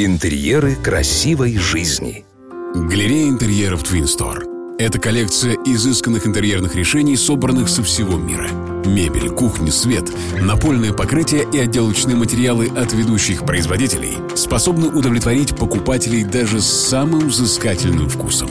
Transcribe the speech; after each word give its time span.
Интерьеры 0.00 0.76
красивой 0.76 1.58
жизни. 1.58 2.24
Галерея 2.72 3.30
интерьеров 3.30 3.82
Twin 3.82 4.04
Store. 4.04 4.76
Это 4.78 5.00
коллекция 5.00 5.56
изысканных 5.66 6.24
интерьерных 6.24 6.76
решений, 6.76 7.16
собранных 7.16 7.68
со 7.68 7.82
всего 7.82 8.16
мира. 8.16 8.48
Мебель, 8.86 9.28
кухня, 9.30 9.72
свет, 9.72 10.04
напольное 10.40 10.92
покрытие 10.92 11.48
и 11.52 11.58
отделочные 11.58 12.14
материалы 12.14 12.68
от 12.68 12.92
ведущих 12.92 13.44
производителей 13.44 14.12
способны 14.36 14.86
удовлетворить 14.86 15.56
покупателей 15.56 16.22
даже 16.22 16.60
с 16.60 16.66
самым 16.66 17.26
взыскательным 17.28 18.08
вкусом. 18.08 18.50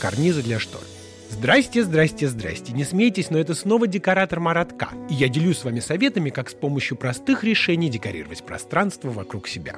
Карнизы 0.00 0.42
для 0.42 0.58
штор. 0.58 0.82
Здрасте, 1.30 1.84
здрасте, 1.84 2.28
здрасте. 2.28 2.72
Не 2.72 2.84
смейтесь, 2.84 3.30
но 3.30 3.38
это 3.38 3.54
снова 3.54 3.86
декоратор 3.86 4.40
Маратка. 4.40 4.88
И 5.08 5.14
я 5.14 5.28
делюсь 5.28 5.58
с 5.58 5.64
вами 5.64 5.78
советами, 5.80 6.30
как 6.30 6.50
с 6.50 6.54
помощью 6.54 6.96
простых 6.96 7.44
решений 7.44 7.88
декорировать 7.88 8.42
пространство 8.42 9.10
вокруг 9.10 9.46
себя. 9.46 9.76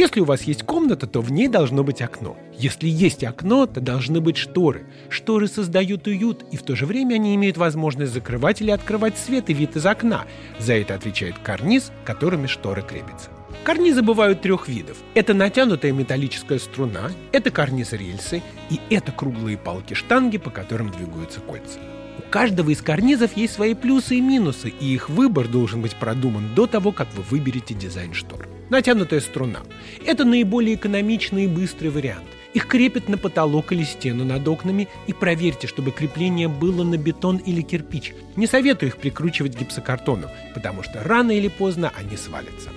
Если 0.00 0.20
у 0.20 0.24
вас 0.24 0.44
есть 0.44 0.62
комната, 0.62 1.06
то 1.06 1.20
в 1.20 1.30
ней 1.30 1.46
должно 1.46 1.84
быть 1.84 2.00
окно. 2.00 2.34
Если 2.56 2.88
есть 2.88 3.22
окно, 3.22 3.66
то 3.66 3.82
должны 3.82 4.22
быть 4.22 4.38
шторы. 4.38 4.84
Шторы 5.10 5.46
создают 5.46 6.06
уют, 6.06 6.42
и 6.50 6.56
в 6.56 6.62
то 6.62 6.74
же 6.74 6.86
время 6.86 7.16
они 7.16 7.34
имеют 7.34 7.58
возможность 7.58 8.14
закрывать 8.14 8.62
или 8.62 8.70
открывать 8.70 9.18
свет 9.18 9.50
и 9.50 9.52
вид 9.52 9.76
из 9.76 9.84
окна. 9.84 10.24
За 10.58 10.72
это 10.72 10.94
отвечает 10.94 11.34
карниз, 11.40 11.92
которыми 12.06 12.46
шторы 12.46 12.80
крепятся. 12.80 13.28
Карнизы 13.62 14.00
бывают 14.00 14.40
трех 14.40 14.68
видов. 14.68 14.96
Это 15.12 15.34
натянутая 15.34 15.92
металлическая 15.92 16.58
струна, 16.58 17.10
это 17.32 17.50
карниз-рельсы 17.50 18.42
и 18.70 18.80
это 18.88 19.12
круглые 19.12 19.58
палки-штанги, 19.58 20.38
по 20.38 20.48
которым 20.48 20.90
двигаются 20.92 21.40
кольца. 21.40 21.78
У 22.20 22.22
каждого 22.22 22.68
из 22.68 22.82
карнизов 22.82 23.34
есть 23.34 23.54
свои 23.54 23.72
плюсы 23.72 24.16
и 24.16 24.20
минусы, 24.20 24.68
и 24.68 24.92
их 24.92 25.08
выбор 25.08 25.48
должен 25.48 25.80
быть 25.80 25.96
продуман 25.96 26.54
до 26.54 26.66
того, 26.66 26.92
как 26.92 27.08
вы 27.14 27.22
выберете 27.22 27.72
дизайн 27.72 28.12
штор. 28.12 28.46
Натянутая 28.68 29.20
струна– 29.20 29.60
это 30.04 30.26
наиболее 30.26 30.74
экономичный 30.74 31.44
и 31.44 31.48
быстрый 31.48 31.88
вариант. 31.88 32.26
Их 32.52 32.66
крепят 32.66 33.08
на 33.08 33.16
потолок 33.16 33.72
или 33.72 33.84
стену 33.84 34.26
над 34.26 34.46
окнами 34.46 34.86
и 35.06 35.14
проверьте, 35.14 35.66
чтобы 35.66 35.92
крепление 35.92 36.48
было 36.48 36.84
на 36.84 36.98
бетон 36.98 37.38
или 37.38 37.62
кирпич. 37.62 38.12
Не 38.36 38.46
советую 38.46 38.90
их 38.90 38.98
прикручивать 38.98 39.56
к 39.56 39.58
гипсокартону, 39.58 40.28
потому 40.52 40.82
что 40.82 41.02
рано 41.02 41.30
или 41.30 41.48
поздно 41.48 41.90
они 41.98 42.18
свалятся. 42.18 42.68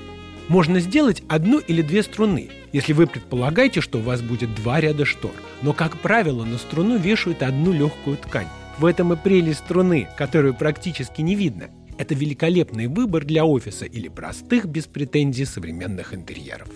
Можно 0.48 0.80
сделать 0.80 1.22
одну 1.28 1.60
или 1.60 1.82
две 1.82 2.04
струны, 2.04 2.50
если 2.72 2.94
вы 2.94 3.08
предполагаете, 3.08 3.82
что 3.82 3.98
у 3.98 4.04
вас 4.04 4.22
будет 4.22 4.56
два 4.56 4.80
ряда 4.80 5.04
штор. 5.04 5.34
Но, 5.62 5.74
как 5.74 5.98
правило, 5.98 6.46
на 6.46 6.58
струну 6.58 6.98
вешают 6.98 7.44
одну 7.44 7.74
легкую 7.74 8.16
ткань. 8.16 8.48
В 8.80 8.86
этом 8.86 9.14
и 9.14 9.16
прелесть 9.16 9.60
струны, 9.60 10.08
которую 10.18 10.56
практически 10.56 11.22
не 11.22 11.36
видно. 11.36 11.70
Это 11.98 12.16
великолепный 12.16 12.88
выбор 12.88 13.24
для 13.24 13.46
офиса 13.46 13.86
или 13.86 14.08
простых, 14.08 14.66
без 14.66 14.88
претензий 14.88 15.46
современных 15.46 16.14
интерьеров. 16.14 16.70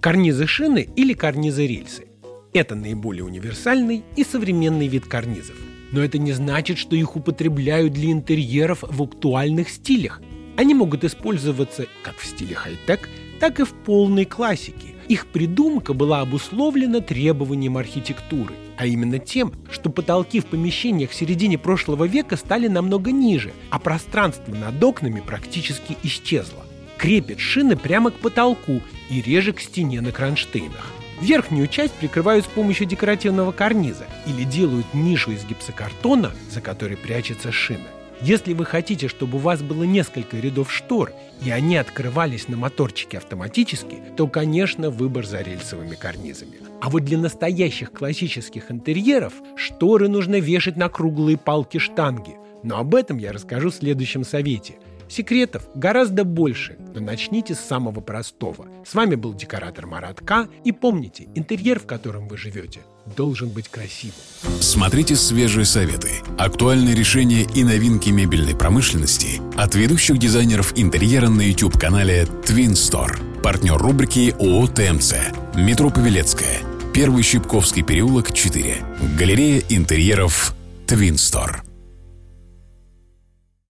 Карнизы 0.00 0.46
шины 0.46 0.88
или 0.94 1.14
карнизы 1.14 1.66
рельсы. 1.66 2.04
Это 2.52 2.74
наиболее 2.74 3.24
универсальный 3.24 4.04
и 4.16 4.24
современный 4.24 4.88
вид 4.88 5.06
карнизов. 5.06 5.56
Но 5.90 6.02
это 6.02 6.18
не 6.18 6.32
значит, 6.32 6.76
что 6.76 6.96
их 6.96 7.16
употребляют 7.16 7.94
для 7.94 8.12
интерьеров 8.12 8.82
в 8.82 9.02
актуальных 9.02 9.70
стилях. 9.70 10.20
Они 10.58 10.74
могут 10.74 11.04
использоваться 11.04 11.86
как 12.02 12.16
в 12.18 12.26
стиле 12.26 12.56
хай-тек, 12.56 13.08
так 13.38 13.60
и 13.60 13.64
в 13.64 13.72
полной 13.72 14.24
классике. 14.24 14.96
Их 15.06 15.28
придумка 15.28 15.94
была 15.94 16.20
обусловлена 16.20 17.00
требованием 17.00 17.76
архитектуры, 17.76 18.56
а 18.76 18.84
именно 18.84 19.20
тем, 19.20 19.52
что 19.70 19.88
потолки 19.88 20.40
в 20.40 20.46
помещениях 20.46 21.10
в 21.10 21.14
середине 21.14 21.58
прошлого 21.58 22.08
века 22.08 22.36
стали 22.36 22.66
намного 22.66 23.12
ниже, 23.12 23.52
а 23.70 23.78
пространство 23.78 24.52
над 24.52 24.82
окнами 24.82 25.22
практически 25.24 25.96
исчезло. 26.02 26.66
Крепят 26.96 27.38
шины 27.38 27.76
прямо 27.76 28.10
к 28.10 28.14
потолку 28.14 28.82
и 29.10 29.22
реже 29.22 29.52
к 29.52 29.60
стене 29.60 30.00
на 30.00 30.10
кронштейнах. 30.10 30.92
Верхнюю 31.20 31.68
часть 31.68 31.94
прикрывают 31.94 32.44
с 32.44 32.48
помощью 32.48 32.88
декоративного 32.88 33.52
карниза 33.52 34.06
или 34.26 34.42
делают 34.42 34.92
нишу 34.92 35.30
из 35.30 35.44
гипсокартона, 35.44 36.32
за 36.50 36.60
которой 36.60 36.96
прячется 36.96 37.52
шина. 37.52 37.86
Если 38.20 38.52
вы 38.52 38.64
хотите, 38.64 39.06
чтобы 39.06 39.38
у 39.38 39.40
вас 39.40 39.62
было 39.62 39.84
несколько 39.84 40.38
рядов 40.38 40.72
штор, 40.72 41.12
и 41.44 41.50
они 41.50 41.76
открывались 41.76 42.48
на 42.48 42.56
моторчике 42.56 43.18
автоматически, 43.18 43.98
то, 44.16 44.26
конечно, 44.26 44.90
выбор 44.90 45.24
за 45.24 45.40
рельсовыми 45.40 45.94
карнизами. 45.94 46.58
А 46.80 46.90
вот 46.90 47.04
для 47.04 47.16
настоящих 47.16 47.92
классических 47.92 48.72
интерьеров 48.72 49.34
шторы 49.56 50.08
нужно 50.08 50.40
вешать 50.40 50.76
на 50.76 50.88
круглые 50.88 51.38
палки-штанги. 51.38 52.36
Но 52.64 52.78
об 52.78 52.96
этом 52.96 53.18
я 53.18 53.32
расскажу 53.32 53.70
в 53.70 53.74
следующем 53.74 54.24
совете– 54.24 54.74
Секретов 55.08 55.62
гораздо 55.74 56.24
больше, 56.24 56.76
но 56.94 57.00
начните 57.00 57.54
с 57.54 57.60
самого 57.60 58.00
простого. 58.00 58.66
С 58.86 58.94
вами 58.94 59.14
был 59.14 59.34
декоратор 59.34 59.86
Марат 59.86 60.20
К. 60.20 60.48
И 60.64 60.72
помните, 60.72 61.28
интерьер, 61.34 61.80
в 61.80 61.86
котором 61.86 62.28
вы 62.28 62.36
живете, 62.36 62.80
должен 63.16 63.48
быть 63.48 63.68
красивым. 63.68 64.14
Смотрите 64.60 65.16
свежие 65.16 65.64
советы, 65.64 66.10
актуальные 66.38 66.94
решения 66.94 67.46
и 67.54 67.64
новинки 67.64 68.10
мебельной 68.10 68.54
промышленности 68.54 69.40
от 69.56 69.74
ведущих 69.74 70.18
дизайнеров 70.18 70.72
интерьера 70.76 71.28
на 71.28 71.42
YouTube-канале 71.42 72.24
Twin 72.44 72.72
Store. 72.72 73.40
Партнер 73.42 73.76
рубрики 73.76 74.34
ООО 74.38 74.66
ТМЦ. 74.66 75.14
Метро 75.54 75.90
Павелецкая. 75.90 76.58
Первый 76.92 77.22
Щипковский 77.22 77.82
переулок, 77.82 78.32
4. 78.32 78.76
Галерея 79.16 79.62
интерьеров 79.68 80.54
Twin 80.86 81.14
Store. 81.14 81.67